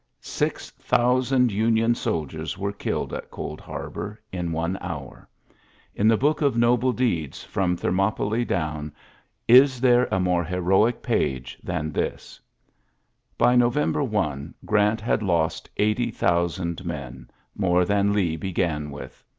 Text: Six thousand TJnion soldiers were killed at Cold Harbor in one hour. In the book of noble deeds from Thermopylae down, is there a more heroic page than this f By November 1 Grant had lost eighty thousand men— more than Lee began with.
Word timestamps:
Six 0.21 0.71
thousand 0.71 1.51
TJnion 1.51 1.95
soldiers 1.95 2.57
were 2.57 2.71
killed 2.71 3.13
at 3.13 3.29
Cold 3.29 3.61
Harbor 3.61 4.19
in 4.31 4.51
one 4.51 4.75
hour. 4.81 5.29
In 5.93 6.07
the 6.07 6.17
book 6.17 6.41
of 6.41 6.57
noble 6.57 6.91
deeds 6.91 7.43
from 7.43 7.77
Thermopylae 7.77 8.45
down, 8.45 8.93
is 9.47 9.79
there 9.79 10.05
a 10.11 10.19
more 10.19 10.43
heroic 10.43 11.03
page 11.03 11.59
than 11.61 11.91
this 11.91 12.41
f 13.31 13.37
By 13.37 13.55
November 13.55 14.01
1 14.03 14.55
Grant 14.65 15.01
had 15.01 15.21
lost 15.21 15.69
eighty 15.77 16.09
thousand 16.09 16.83
men— 16.83 17.29
more 17.55 17.85
than 17.85 18.11
Lee 18.11 18.35
began 18.37 18.89
with. 18.89 19.23